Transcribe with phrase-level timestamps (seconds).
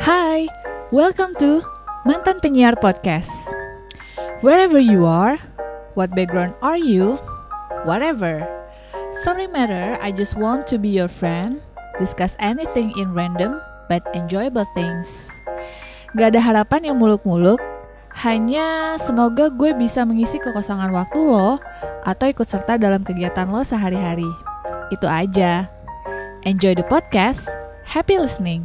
[0.00, 0.48] Hai,
[0.88, 1.60] welcome to
[2.08, 3.28] Mantan Penyiar Podcast.
[4.40, 5.36] Wherever you are,
[5.92, 7.20] what background are you,
[7.84, 8.40] whatever.
[9.20, 11.60] Sorry matter, I just want to be your friend,
[12.00, 13.60] discuss anything in random
[13.92, 15.28] but enjoyable things.
[16.16, 17.60] Gak ada harapan yang muluk-muluk,
[18.24, 21.60] hanya semoga gue bisa mengisi kekosongan waktu lo
[22.08, 24.28] atau ikut serta dalam kegiatan lo sehari-hari.
[24.88, 25.68] Itu aja.
[26.48, 27.44] Enjoy the podcast.
[27.84, 28.64] Happy listening.